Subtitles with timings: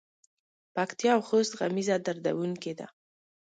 [0.75, 2.87] پکتیکا او خوست غمیزه دردوونکې ده.